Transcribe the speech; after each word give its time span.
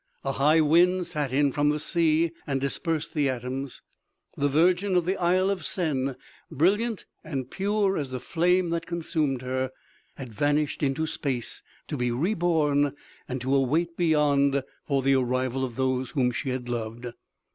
A 0.25 0.31
high 0.31 0.61
wind 0.61 1.05
sat 1.05 1.31
in 1.31 1.51
from 1.51 1.69
the 1.69 1.79
sea 1.79 2.31
and 2.47 2.59
dispersed 2.59 3.13
the 3.13 3.29
atoms. 3.29 3.83
The 4.35 4.47
virgin 4.47 4.95
of 4.95 5.05
the 5.05 5.15
Isle 5.15 5.51
of 5.51 5.63
Sen, 5.63 6.15
brilliant 6.49 7.05
and 7.23 7.51
pure 7.51 7.99
as 7.99 8.09
the 8.09 8.19
flame 8.19 8.71
that 8.71 8.87
consumed 8.87 9.43
her, 9.43 9.69
had 10.15 10.33
vanished 10.33 10.81
into 10.81 11.05
space 11.05 11.61
to 11.87 11.97
be 11.97 12.09
re 12.09 12.33
born 12.33 12.95
and 13.27 13.39
to 13.41 13.53
await 13.53 13.95
beyond 13.95 14.63
for 14.87 15.03
the 15.03 15.13
arrival 15.13 15.63
of 15.63 15.75
those 15.75 16.09
whom 16.09 16.31
she 16.31 16.49
had 16.49 16.67
loved. 16.67 17.05